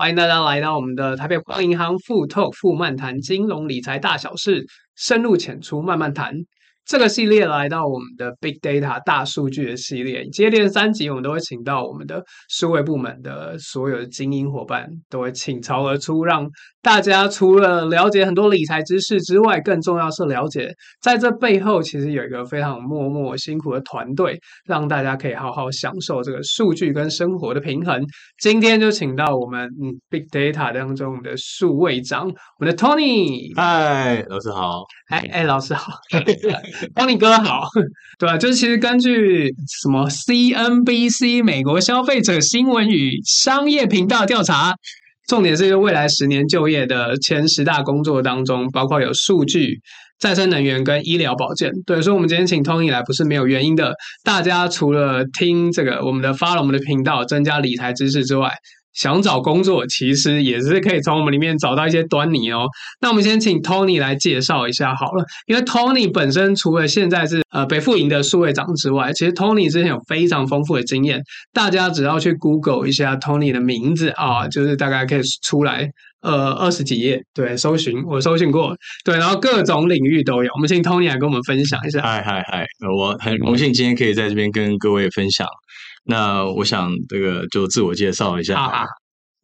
[0.00, 6.36] 欢迎大家来到我们的台北光银行富 Talk 富漫谈金融理财大小事，深入浅出慢慢谈。
[6.88, 16.48] 这个系列来到我们的 Big Data 大数据的系列，接连三集我们都会请到我们的数位部门的所有的精英伙伴，都会倾巢而出，让
[16.80, 20.72] 大家除了了解很多理财知识之外，更重要是了解
[21.02, 28.02] 在这背后其实有一个非常默默辛苦的团队，让大家可以好好享受这个数据跟生活的平衡。
[28.40, 33.54] 今天就请到我们嗯 Big Data 当中的数位长，我们的 Tony。
[33.54, 34.84] 嗨，老师好。
[35.10, 35.92] 哎哎，老师好。
[36.94, 37.68] 帮你哥好，
[38.18, 44.74] 对啊，就是其实根据什么 CNBC 美国消费者新闻与商业频道调查，
[45.26, 49.80] 重点是未来十年就业的前十大工作当中，包括有数据、
[50.18, 51.70] 再生能源跟医疗保健。
[51.86, 53.94] 对，所以我们今天请 Tony 来不是没有原因的。
[54.24, 58.52] 大家除了听这个我们的 follow 我们的频道，增加理财知识之外，
[58.98, 62.66] 想找工作，其实也是可以从我们里面找到一些端倪哦。
[63.00, 71.22] 那我们先请 Tony 来介绍一下好了，因为 Tony 本身除了现在是呃北富营的数位长之外，其实 Tony 之前有非常丰富的经验。
[71.52, 75.88] 大家只要去 Google 一下 Tony 的名字啊，就是大概可以出来
[76.20, 80.50] 呃二十几页，对，搜寻我搜寻过，对，然后各种领域都有。
[80.54, 82.02] 我们请 Tony 来跟我们分享一下。
[82.02, 82.66] 嗨嗨嗨，
[82.98, 85.46] 我很荣幸今天可以在这边跟各位分享。
[86.10, 88.58] 那我想这个就自我介绍一下。
[88.58, 88.84] 啊，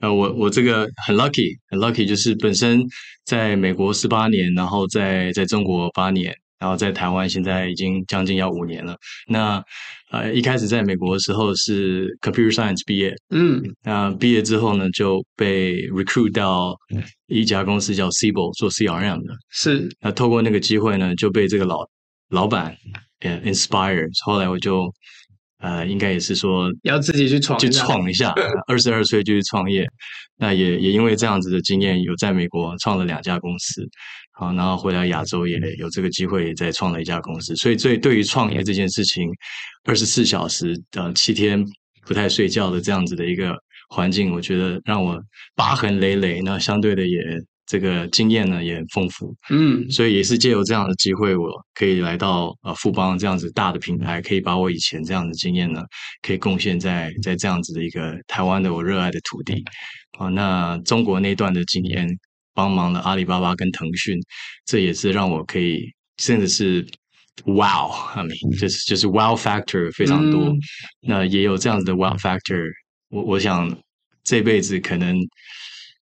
[0.01, 2.83] 呃，我我这个很 lucky，很 lucky，就是本身
[3.27, 8.97] 在美国十八年，然后在在中国八年，然后在台湾现在已经将近要五年了。
[9.29, 9.63] 那
[10.11, 16.75] 呃一开始在美国的时候是 computer science 毕业，嗯，那毕业之后呢就被 recruit 到
[17.27, 19.87] 一家公司叫 Siebel 做 CRM 的，是。
[20.01, 21.87] 那透过那个机会呢就被这个老
[22.31, 22.75] 老板
[23.21, 24.91] 呃 inspire，后来我就。
[25.65, 28.35] 呃，应该也是说要自己去闯，去闯一下。
[28.67, 29.89] 二十二岁就去创业，
[30.37, 33.83] 那也也因为这样子的经验，有在美国创了两家公司，
[34.33, 37.57] 好，然后回来亚洲也有这个机会，再创了一家公司。
[37.57, 39.27] 所以，对对于创业这件事情，
[39.85, 41.65] 二十四小时呃七天
[42.07, 43.57] 不太睡觉的这样子的一个
[43.89, 45.19] 环境，我觉得让我
[45.57, 46.43] 疤痕累累。
[46.43, 47.19] 那相对的也。
[47.67, 55.83] 这个经验呢也很丰富，嗯，所以也是借由这样的机会，我可以来到呃富邦这样子大的平台，可以把我以前这样的经验呢，
[56.21, 59.65] 可以贡献在在这样子的一个台湾的我热爱的土地
[60.19, 60.29] 啊。
[60.29, 62.07] 那中国那段的经验，
[62.53, 64.19] 帮忙了阿里巴巴跟腾讯，
[64.67, 66.87] 这也是让我可以甚至是
[67.47, 70.51] wow，I mean 就是就是 wow factor 非常多。
[70.51, 70.59] 嗯、
[71.01, 72.71] 那也有这样子的 wow factor，
[73.09, 73.75] 我我想
[74.23, 75.19] 这辈子可能。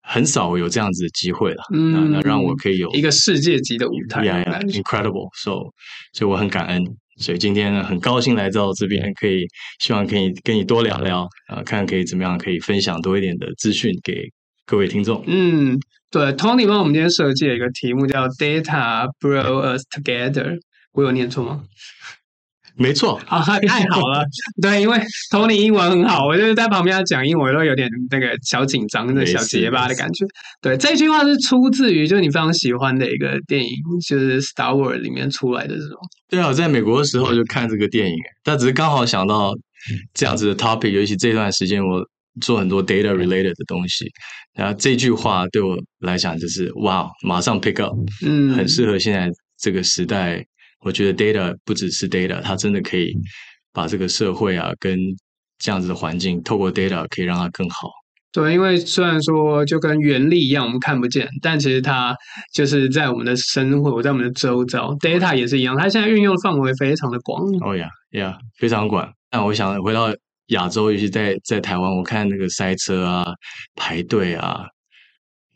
[0.05, 5.71] 很少有这样子的机会了，嗯，那那让我可以有一个世界级的舞台，yeah, yeah, incredible，so，
[6.11, 6.83] 所以我很感恩，
[7.17, 9.47] 所以今天呢很高兴来到这边，可以
[9.79, 14.29] 希望可以跟你多聊聊，啊、呃，看看可以怎么样可以分享多一点的资讯给
[14.65, 15.23] 各位听众。
[15.25, 15.79] 嗯，
[16.11, 20.59] 对，Tony 帮我们今天设计了一个题目叫 Data Brought Us Together，
[20.91, 21.63] 我有念错吗？
[22.75, 24.25] 没错，啊， 太好了，
[24.61, 24.97] 对，因为
[25.31, 30.25] Tony 英文很好，我就是 在旁边要讲英文我都有点那个小紧张、那小结巴的感觉。
[30.61, 33.69] 对，这句话是出自于就是你非常喜欢的一个电影，
[34.07, 35.97] 就是《Star Wars》里面出来的这种。
[36.29, 39.53] 对啊，我在美国的时候就看这个电影，但只是刚好想到
[40.13, 42.03] 这样子的 topic，尤其这段时间我
[42.41, 44.05] 做很多 data related 的东西，
[44.55, 47.93] 然后这句话对我来讲就是哇，马上 pick up，
[48.25, 49.29] 嗯，很适合现在
[49.59, 50.43] 这个时代。
[50.83, 53.13] 我觉得 data 不只是 data，它真的可以
[53.71, 54.99] 把这个社会啊，跟
[55.57, 57.89] 这样子的环境，透过 data 可以让它更好。
[58.31, 62.15] 对，因为虽然说就跟原力一样，我们看不见，但其实它
[62.53, 67.43] 就是在我们的生活，在我们的周遭，data 也是一样，它现在运用范围非常的广。
[67.61, 69.09] 哦呀呀，非常广。
[69.31, 70.13] 那我想回到
[70.47, 73.25] 亚洲，尤其在在台湾，我看那个塞车啊、
[73.75, 74.65] 排队啊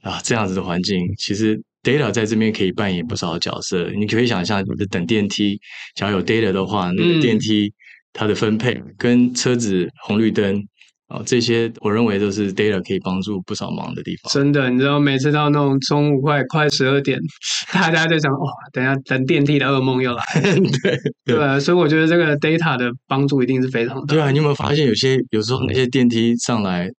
[0.03, 1.61] 啊这样子的环境，其实。
[1.87, 5.57] Data 在这边可以扮演不少的角色，你可以想象，你等电梯，
[5.95, 7.71] 假如有 data 的话，那个电梯
[8.11, 10.61] 它的分配跟车子红绿灯
[11.07, 14.29] 啊，这些我认为都是 data 可以帮助不少忙的地方。
[14.33, 17.17] 真的，你知道每次到那种中午快快十二点，
[17.71, 20.21] 大家就想哇，等下等电梯的噩梦又来。
[20.83, 24.13] 对对啊，所以我觉得这个 data 的帮助一定是非常大。
[24.13, 26.89] 对啊，你有没有发现有些有时候那些电梯上来，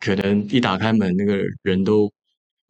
[0.00, 2.10] 可能一打开门，那个人都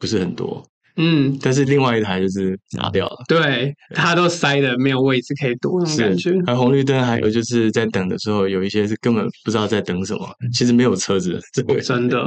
[0.01, 0.67] 不是很多。
[0.97, 6.31] 嗯，但是另外一台就是拿掉了，对，它都塞的没有位置可以躲，那种感觉。
[6.47, 11.41] 而红绿灯还有就是在等的时候，有一些是根本不知道在等什么，其实没有车子，
[11.83, 12.25] 真的，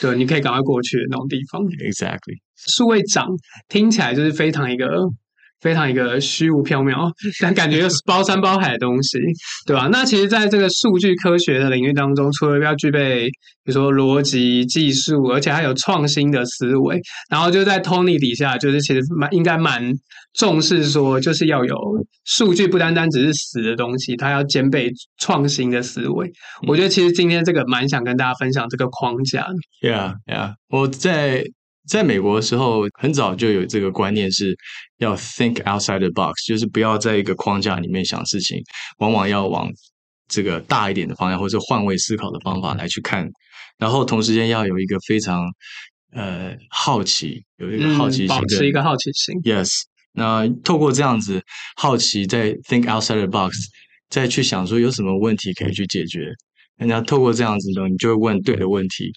[0.00, 1.62] 对，你可以赶快过去的那种地方。
[1.78, 3.28] Exactly，数位长
[3.68, 4.86] 听起来就是非常一个
[5.62, 7.10] 非常一个虚无缥缈，
[7.40, 9.18] 但 感觉又是包山包海的东西，
[9.64, 9.88] 对吧？
[9.90, 13.28] 那其实，在这个数据科学的领域当中，除了要具备，
[13.64, 17.00] 比如说逻辑、技术，而且还有创新的思维，
[17.30, 19.92] 然后就在 Tony 底下，就是其实蛮应该蛮
[20.34, 21.76] 重视说，就是要有
[22.24, 26.30] 数据，不单单只是死的东西，它要兼备创新的思维。
[26.66, 29.46] 我觉得其实今天这个蛮想跟大家分享这个框架。
[29.80, 31.44] Yeah, yeah，我在。
[31.88, 34.56] 在美国的时候，很早就有这个观念，是
[34.98, 38.62] 要 think outside the box，就是不要在一个框架里面想事情，
[38.98, 39.68] 往往要往
[40.28, 43.28] 这个大一点的方向，或者换位思考的方法来去看。
[43.78, 45.42] 然后同时间要有一个非常
[46.12, 49.34] 呃好奇，有一个好奇心，保持一个好奇心。
[49.42, 49.70] Yes，
[50.12, 51.42] 那透过这样子
[51.76, 53.56] 好奇，在 think outside the box，
[54.08, 56.32] 再去想说有什么问题可以去解决。
[56.76, 59.10] 人家透过这样子呢，你就会问对的问题。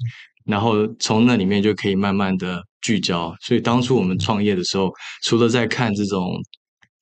[0.46, 4.92] 然后从那里面就可以慢慢的聚焦，所以当初我们创业的时候，
[5.24, 6.40] 除了在看这种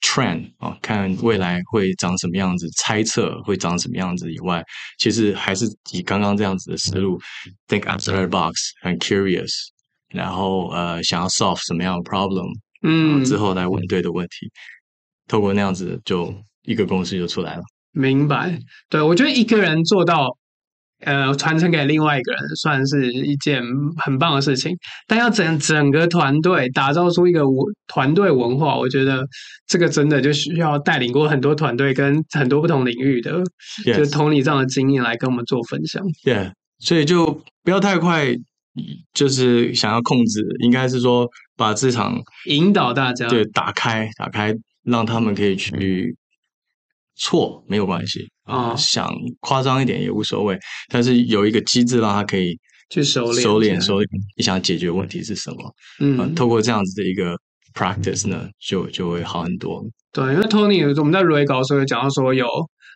[0.01, 4.63] trend 啊，看未来会长什么样子，猜测会长什么样子以外，
[4.98, 7.19] 其实还是以刚刚这样子的思路
[7.68, 9.51] ，think outside the box，很 curious，
[10.10, 12.50] 然后呃想要 solve 什么样的 problem，
[12.81, 14.50] 嗯，之后来问对的问题，
[15.28, 17.62] 透过那样子就一个公司就出来了。
[17.92, 18.57] 明白，
[18.90, 20.38] 对，我觉得一个人做到。
[21.06, 23.62] 呃，传承给另外一个人，算是一件
[23.98, 24.76] 很棒的事情。
[25.08, 27.58] 但要整整个团队打造出一个文
[27.88, 29.26] 团队文化，我觉得
[29.68, 33.44] 这个真的就需要带领过很多团队跟很多不同领域的.
[33.86, 36.04] 就 Tony 这样的经验来跟我们做分享。
[36.24, 36.52] 对，yeah.
[36.80, 38.28] 所以就不要太快，
[39.14, 44.54] 就是想要控制，应该是说把这场引导大家，对，打开，打开，
[44.84, 46.16] 让他们可以去。
[47.16, 48.78] 错没有关系啊，呃 oh.
[48.78, 50.57] 想夸张一点也无所谓，
[50.90, 52.57] 但是有一个机制让他可以
[52.90, 54.10] 去熟练熟练熟练。
[54.38, 55.75] 你想解决问题是什么？
[56.00, 57.38] 嗯、呃，透过这样子的一个
[57.74, 59.84] practice 呢，就就会好很多。
[60.12, 62.48] 对，因为 Tony 我们在 Re 稿的时候有讲到说有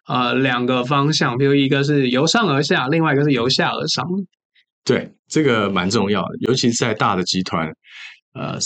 [0.08, 4.06] 呃两个方向，比如一个是由上而下，另外一个是由下而上。
[4.84, 7.68] 对，这个蛮重要的，尤其是在大的集团，
[8.34, 8.58] 呃，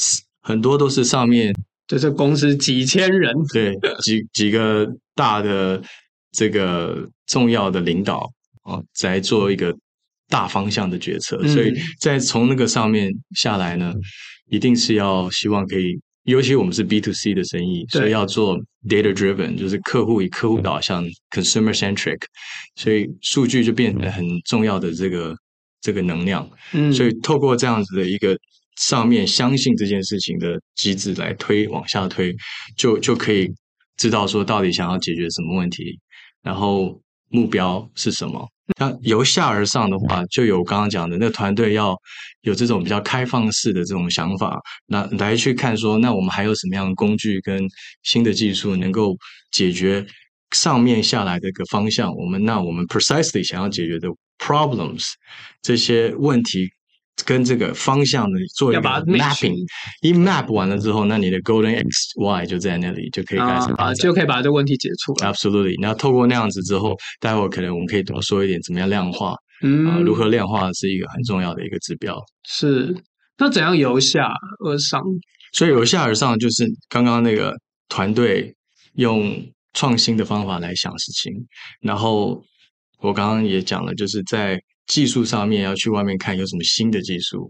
[0.42, 1.54] 很多都是上面。
[1.88, 5.82] 就是公司几千人，对， 几几个大的
[6.32, 8.30] 这个重要的领导
[8.64, 9.76] 啊，在做一个
[10.28, 13.94] 大方向的决策，嗯、所以在从那个上面下来呢，
[14.50, 18.58] 一定是要希望可以，尤其我们是 B to C 的生意，所以要做
[18.88, 22.20] data driven，就是客户以客户导向 consumer centric，
[22.76, 25.36] 所以数据就变得很重要的这个
[25.82, 28.38] 这个能量，嗯，所以透过这样子的一个。
[28.78, 32.34] 上面相信这件事情的机制来推往下推，
[32.78, 33.48] 就就可以
[33.98, 36.00] 知道说到底想要解决什么问题，
[36.44, 37.00] 然后
[37.30, 38.48] 目标是什么。
[38.80, 41.96] 那由下而上的话，就有刚刚讲的那团队要
[42.42, 47.62] 有这种比较开放式的这种想法，那来去看说，那我们还有什么样的工具跟
[48.04, 49.14] 新的技术能够
[49.52, 50.06] 解决
[50.52, 52.16] 上面下来的一个方向？
[52.16, 54.08] 我们那我们 precisely 想要解决的
[54.38, 55.12] problems
[55.62, 56.70] 这些问题。
[57.26, 59.58] 跟这个方向呢做一个 mapping，
[60.02, 65.32] 一 map 完了之后，那你的 golden x y 就在那里，就可以开始啊，就可以把这个问题解出来。
[65.32, 69.36] Absolutely，那透过那样子之后，待会儿可能我们可以多说一点，怎么样量化？
[69.64, 72.18] 嗯、呃，如何量化是一个很重要的一个指标。
[72.44, 72.96] 是，
[73.38, 74.32] 那怎样由下
[74.66, 75.02] 而上？
[75.54, 77.54] 所以由下而上就是刚刚那个
[77.90, 78.56] 团队
[78.96, 79.34] 用
[79.74, 81.34] 创新的方法来想事情，
[81.82, 82.44] 然后
[83.00, 84.60] 我刚刚也讲了，就是在。
[84.92, 87.50] 技术上面要去外面看有什么新的技术，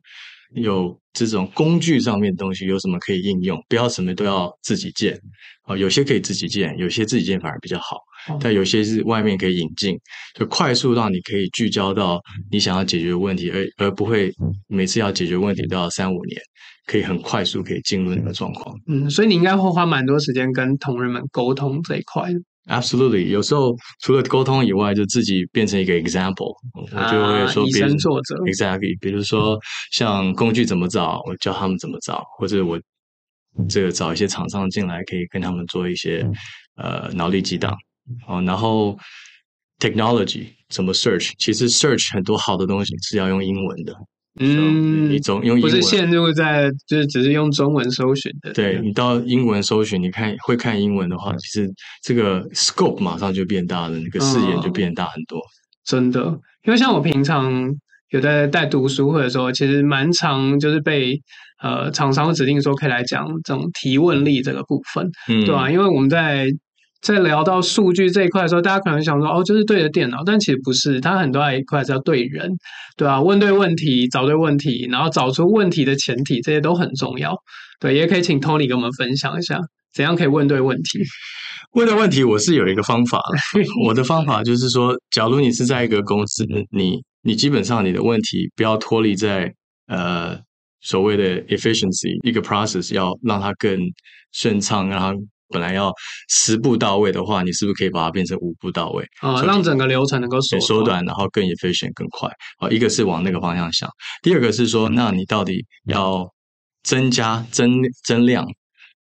[0.54, 5.20] 有这种工具上面的东西有什么可以应用，不要什么都要自己建。
[5.64, 5.76] 啊。
[5.76, 7.98] 有些可以自己建，有些自己建反而比较好，
[8.40, 9.98] 但有些是外面可以引进，
[10.36, 12.22] 就快速让你可以聚焦到
[12.52, 14.32] 你想要解决的问题，而而不会
[14.68, 16.40] 每次要解决问题都要三五年，
[16.86, 18.76] 可以很快速可以进入那个状况。
[18.88, 22.30] 嗯，所以你应该会花蛮多时间跟同仁们沟通这一块。
[22.68, 29.60] Absolutely，有时候除了沟通以外，就自己变成一个 example，我就会说别人作者 exactly，比如说
[29.92, 32.80] 像工具怎么找，我教他们怎么找，或者我
[33.68, 36.24] 这个找一些厂商进来，可以跟他们做一些
[36.76, 37.76] 呃脑力激荡。
[38.28, 38.98] 哦，然后
[39.80, 43.96] technology 怎么 search，其实 search 很多好的东西是要用英文的。
[44.40, 48.54] 嗯，你总用不是陷入在就是只是用中文搜寻的。
[48.54, 51.70] 对，你到英文搜寻，你看会看英文的话，其实
[52.02, 55.42] 这个 scope 马上就变大了，那个视野就变大很多。
[55.84, 56.22] 真的，
[56.64, 57.52] 因为像我平常
[58.12, 61.22] 有在带读书会的时候，其实蛮常就是被
[61.62, 65.70] 呃厂商指定说可以来讲这种提问力这个部分，嗯，对吧？
[65.70, 66.50] 因为我们在。
[67.02, 72.50] 在聊到数据这一块的时候，大家可能想说，哦，就是对着电脑，但其实不是，它很多一块是要对人，
[72.96, 73.22] 对吧？
[73.22, 77.36] 问对问题，找对问题，然后找出问题的前提，这些都很重要。
[77.80, 79.60] 对，也可以请 Tony 跟我们分享一下。
[79.94, 81.00] 怎样可以问对问题？
[81.74, 83.62] 问的问题，我是有一个方法的。
[83.86, 89.52] 我的方法就是说，假如你是在一个公司，你你基本上你的问题不要脱离在
[89.88, 90.38] 呃
[90.82, 93.80] 所谓的 efficiency 一个 process，要让它更
[94.32, 95.14] 顺畅，让它
[95.52, 95.92] 本来要
[96.30, 99.04] 十步到位的话，你是不是可以把它变成五步到位？
[99.20, 102.30] 啊、哦，让整个流程能够缩缩短，然后更 efficient 更快。
[102.60, 103.90] 啊，一个是往那个方向想，
[104.22, 106.28] 第二个是说，那你到底要
[106.84, 108.46] 增加增增量？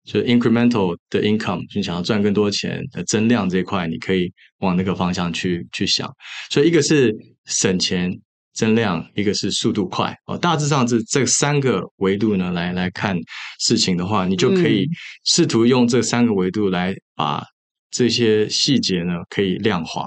[0.02, 6.10] 就 incremental 的 income，你想要赚更多钱的增量这一块，你可以往那个方向去去想。
[6.50, 7.14] 所以一个是
[7.44, 8.10] 省钱
[8.60, 10.36] 增量，一个是速度快哦。
[10.36, 13.16] 大致上这这三个维度呢，来来看
[13.58, 14.86] 事情的话，你就可以
[15.24, 17.42] 试图用这三个维度来把
[17.90, 20.04] 这些细节呢可以量化。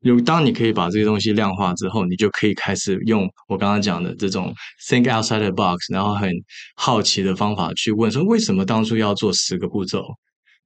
[0.00, 4.52] 有当你可以把这些东西量化之后，你就可以开始用我刚刚讲的这种
[4.88, 6.28] think outside the box，然后很
[6.74, 10.04] 好奇的方法去问说，为什么当初要做十个步骤？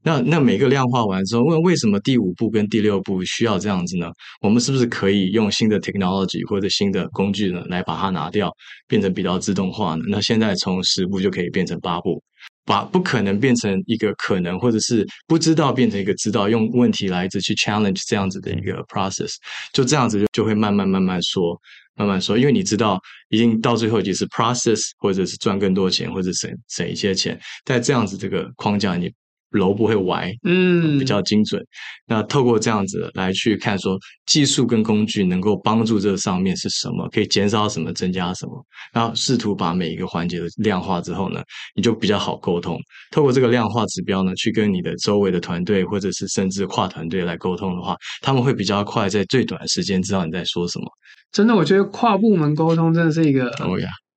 [0.03, 4.07] 那那每个量化完之后，问为什么第五步跟第六步需要这样子呢？
[4.41, 8.51] 我们是不是可以用新的 technology 或者新的工具呢，来把它拿掉，
[8.89, 10.05] 变成比较自动化呢？
[10.09, 12.23] 那现在从十步就可以变成八步。
[12.65, 19.35] 把不可能变成一个可能，或者是不知道变成一个知道，用问题来一直去 challenge 这样子的一个 process，
[19.73, 21.59] 就这样子就就会慢慢慢慢说，
[21.97, 22.99] 慢慢说，因为你知道，
[23.31, 29.11] 已经到最后就是 process，或者是赚更多钱，或者省省一些钱，在这样子这个框架你。
[29.51, 31.61] 楼不会歪，嗯，比较精准。
[31.61, 31.67] 嗯、
[32.07, 41.41] 那透过这样子来去看，说技术跟工具能够帮助这上面是什么，可以减少什么，增加什么，然后试图把每一个环节的量化之后呢，
[41.75, 42.79] 你就比较好沟通。
[43.11, 50.85] 透过这个量化指标呢，去跟你的周围的团队或者是甚至跨团队来沟通的话，他们会比较快，在最短的时间知道你在说什么。
[51.33, 53.53] 真的，我觉得跨部门沟通真的是一个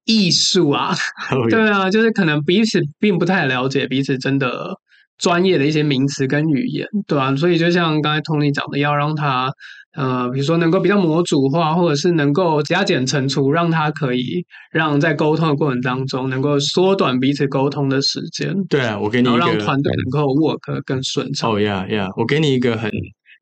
[0.05, 0.95] 艺术啊。
[1.31, 1.47] Oh.
[1.49, 4.77] 对啊，就是可能彼此并不太了解彼此，真的。
[5.17, 7.35] 专业的一些名词跟语言，对吧？
[7.35, 9.51] 所以就像刚才 Tony 讲的，要让他
[9.95, 18.55] 呃，比如说能够比较模组化，或者是能够加减乘除，让他可以让在沟通的过程当中能够缩短彼此沟通的时间。
[18.67, 21.51] 对啊，我给你一个让团队能够 work 更顺畅。
[21.51, 22.91] 哦呀呀，我给你一个很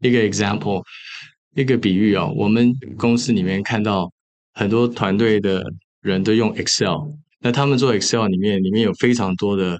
[0.01, 0.83] 一个 example，
[1.55, 2.31] 一个比喻哦。
[2.35, 4.11] 我们公司里面看到
[4.53, 5.63] 很多团队的
[6.01, 6.97] 人都用 Excel，
[7.39, 9.79] 那他们做 Excel 里面里面有非常多的。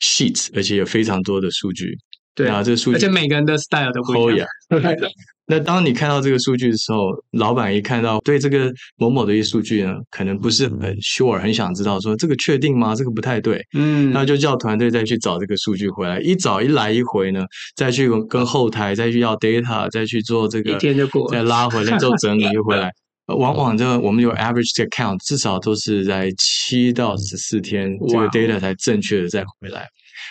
[0.00, 1.96] Sheets，而且有非常多的数据，
[2.34, 4.46] 对啊，这个数据，而且每个人的 style 都不一样。
[5.46, 12.94] 那当你看到这个数据的时候，老板一看到对这个某某的一些数据呢，可能不是很 sure，很想知道说这个确定吗？
[12.94, 17.44] 这个不太对，嗯，那就叫团队再去找这个数据回来，一找一来一回呢，
[17.76, 22.90] 再去跟后台再去要 data，再去做这个，一天就过了，再拉回来做整理就回 来。
[23.26, 29.86] 往往这我们有 average account，至少都是在七到十四天，这个 data 才正确的再回来。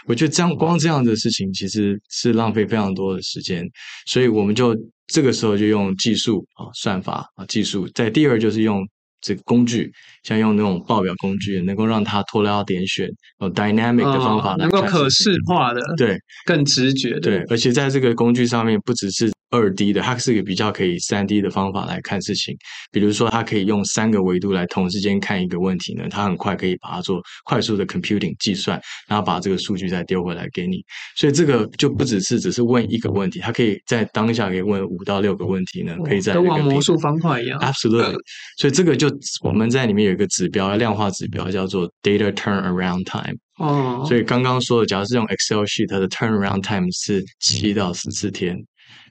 [0.05, 3.67] 我觉得这样光这样的事情其实是浪费非常多的时间，
[4.05, 4.75] 所以我们就
[5.07, 7.87] 这个时候就用技术啊算法啊技术。
[7.95, 8.87] 在第二就是用
[9.21, 9.91] 这个工具，
[10.23, 13.09] 像用那种报表工具，能够让它脱掉点选，
[13.39, 19.31] 有 dynamic 的方法来，能够可视化的，对，更直觉的，对，而且在这个工具上面不只是。
[19.53, 22.57] 二 D 的，它是一个比较可以三 D 的方法来看事情。
[22.91, 30.83] 比如说，它可以用三个维度来同时间看一个问题呢，它很快可以把它做快速的 computing 计算，然后把这个数据再丢回来给你。
[31.15, 37.59] 所以这个就不只是只是问一个问题，它可以在当下可以问五到六个问题呢，可以在跟魔术方块一样。
[37.59, 38.17] Absolutely。
[38.57, 39.07] 所以这个就
[39.43, 43.37] 我们在里面有一个指标，量化指标叫做 data turnaround time。
[43.59, 44.03] 哦。
[44.07, 48.57] 所以刚刚说的，假如是用 Excel sheet，它的 turnaround time 是七到十四天。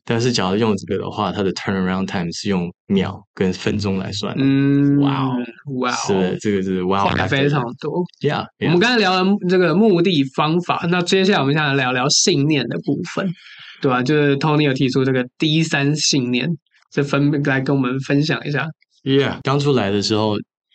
[0.05, 4.43] 但是，假如用这个的话，它的 turnaround time 是用秒跟分钟来算的。
[4.45, 5.37] 嗯，哇哦，
[5.79, 8.03] 哇哦，是这个是哇哦，非常多。
[8.21, 8.67] Yeah, yeah.
[8.67, 13.33] 我们刚才聊了这个目的方法，那接下来我们现在聊聊信念的部分，
[13.81, 14.03] 对吧？
[14.03, 16.51] 就是 Tony 有提出这个 D 三信念，
[16.91, 18.67] 这分来跟我们分享一下。
[19.05, 20.35] Yeah，刚出来的时候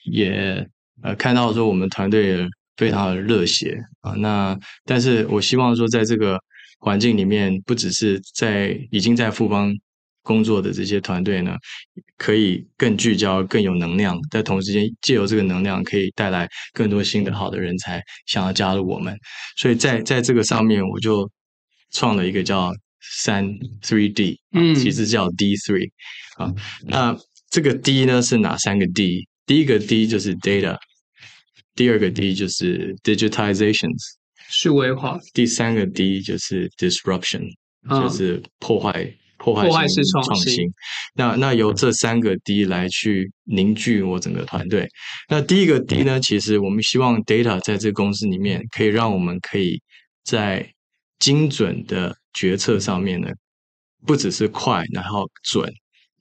[0.09, 0.65] 也
[1.03, 6.39] 呃看到说我们团队也非常的热血啊，那但是我希望说在这个。
[6.79, 9.73] 环境里面，不只是在已经在富邦
[10.21, 11.55] 工作的这些团队呢，
[12.17, 19.17] 可以更聚焦、更有能量，在同时间借由这个能量，可以带来更多新的好的人才想要加入我们。
[19.57, 21.29] 所以在在这个上面，我就
[21.91, 22.73] 创了一个叫
[23.19, 23.47] 三
[23.81, 25.89] three D，嗯，其实叫 D three
[26.35, 26.53] 啊。
[26.85, 27.17] 那
[27.49, 29.27] 这个 D 呢是哪三个 D？
[29.45, 30.77] 第一个 D 就是 data，
[31.73, 34.16] 第二个 D 就是 digitizations。
[34.49, 37.47] 数位化，第三个 D 就是 disruption，
[37.89, 40.65] 嗯，就是破坏、破坏性创新。
[41.15, 44.87] 那那由这三个 D 来去凝聚我整个团队。
[45.29, 49.81] 那第一个 D 呢，其实我们希望 data 在这个公司里面可以让我们可以
[50.23, 50.67] 在
[51.19, 53.29] 精准的决策上面呢，
[54.05, 55.71] 不只是快，然后准，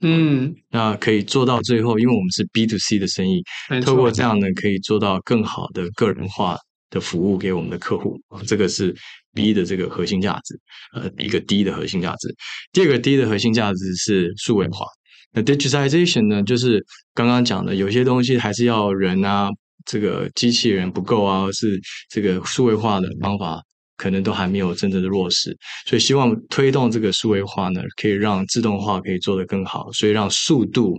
[0.00, 3.42] 嗯，那可以做到最后，因为我们是 B to C 的生意，
[3.84, 6.56] 透过这样呢，可以做到更好的个人化
[6.90, 8.94] 的服务给我们的客户，这个是
[9.34, 10.58] B 的这个核心价值，
[10.94, 12.34] 呃，一个 D 的核心价值。
[12.72, 14.86] 第二个 D 的核心价值是数位化。
[15.32, 19.48] 那 digitization 呢，就是刚刚讲的，有些东西还是要人啊，
[19.84, 21.78] 这个机器人不够啊，是
[22.08, 23.60] 这个数位化的方法
[23.96, 30.96] 可能都还没有真正的落实，所以希望推动这个数位化呢，可以让自动化可以做得更好，所以让速度。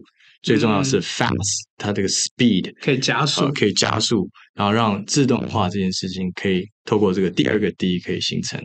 [0.47, 8.57] 最重要是 fast，它这个 speed 可以加速，呃，可以加速，然后让自动化这件事情可以透过这个第二个 D 可以形成。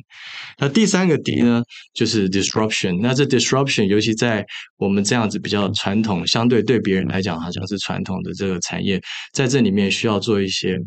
[0.58, 1.60] 那第三个 D 呢，
[1.92, 3.00] 就是 disruption。
[3.02, 4.46] 那这 disruption 尤其在
[4.76, 10.78] 我们这样子比较传统，相对对别人来讲好像是传统的这个产业，在这里面需要做一些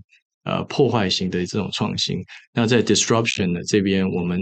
[0.45, 2.17] 呃破坏性的这种创新。
[2.53, 4.39] 那在 disruption 的这边，我们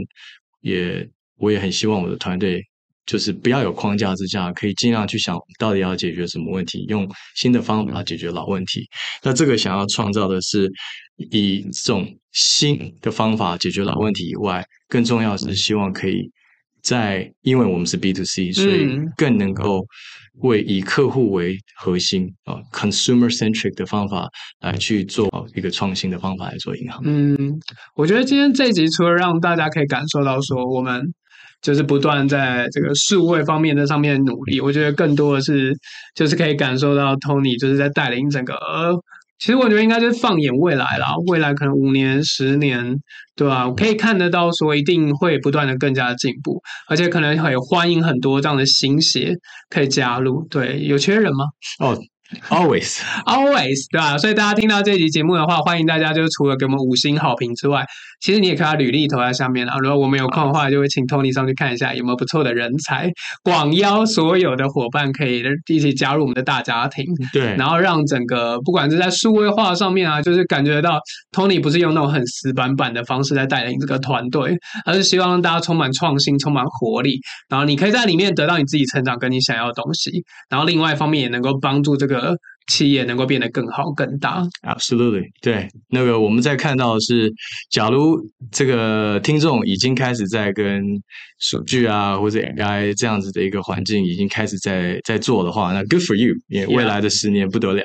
[0.62, 2.64] 也我也很希望我的团队。
[3.06, 7.06] 就是不要有框架之下，可以尽量去想到底要解决什么问题，用
[7.36, 8.88] 新的方法解决老问题。
[9.22, 10.72] 那这个想要创造的是
[11.18, 16.32] 以这种新的方法解决老问题以外，更重要是希望可以
[16.82, 19.86] 在，因为我们是 B to C，所以更能够
[20.36, 24.30] 为以客户为核心啊，consumer centric 的方法
[24.62, 27.02] 来去做一个创新的方法来做银行。
[27.04, 27.38] 嗯，
[27.96, 31.14] 我觉得今天这一集除了让大家可以感受到说我们。
[31.64, 35.74] 就是不断在这个数位方面的上面努力，我觉得更多的是
[36.14, 38.94] 就是可以感受到 Tony 就是在带领整个，呃，
[39.40, 42.98] 其实我觉得应该就是放眼未来啦，未来可能五年、十年，
[43.36, 43.68] 对吧？
[43.68, 49.34] 我可以看得到说一定会不断的更加的进步，而且可能会欢迎很多这样的新血
[49.70, 50.46] 可以加入。
[50.50, 51.46] 对，有缺人吗？
[51.80, 51.98] 哦。
[52.50, 54.18] Always, always，对吧？
[54.18, 57.86] 所以大家听到这集节目的话，欢迎大家就是除了给我们五星好评之外，
[58.22, 59.78] 其实你也可以把履历投在下面啊。
[59.80, 63.12] 如果我们有空的话，就会请 Tony 上去看一下有没有不错的人才，
[63.44, 67.06] 广邀所有的伙伴可以一起加入我们的大家庭。
[67.32, 71.00] 对，然后让整个不管是在数位化上面啊，就是感觉到
[71.36, 77.20] Tony 不是用那种很死板板的方式在带领这个团队，而是希望让大家充满创新、充满活力，
[77.50, 82.23] 然后你可以在里面得到你自己成长跟你想要的东西，然后另外一方面也能够帮助这个。
[82.68, 84.42] 企业能够变得更好、更大。
[84.62, 85.68] Absolutely，对。
[85.90, 87.32] 那个我们在看到的是，
[87.70, 88.18] 假如
[88.52, 90.82] 这个听众已经开始在跟
[91.40, 97.84] 数据啊或者 AI 这样子的一个环境已经开始在在做的话，那 Good for you，也未来的十年不得了。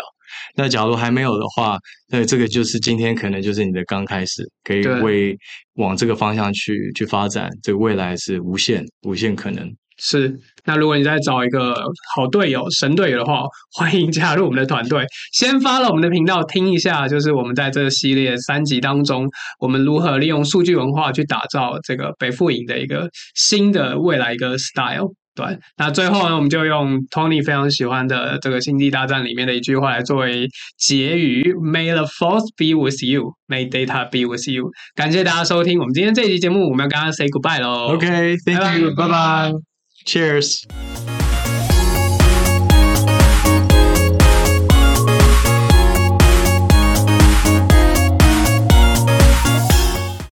[0.55, 5.37] 那假如还没有的话，那这个就是今天可能就是你的刚开始，可以为
[5.75, 9.69] 往这个方向去去发展，这个未来是无限、无限可能。
[10.01, 11.75] 是，那如果你在找一个
[12.15, 15.05] 好队友、神队友的话，欢迎加入我们的团队。
[15.33, 19.27] 先发了我们的频道，听一下，就是我们在这个系列三集当中，
[19.61, 25.13] 我们如何利用数据文化去打造这个北富营的一个新的未来一个 style。
[25.35, 34.65] 对，那最后呢，我们就用 Tony 非常喜欢的这个《星际大战》里面的一句话来作为结语：May the Force be with you, May data be with you。
[34.97, 37.95] 感谢大家收听我们今天这一集节目，我们要跟大家 say goodbye 喽。
[37.95, 39.68] OK，Thank you，拜拜。
[40.09, 40.65] Cheers.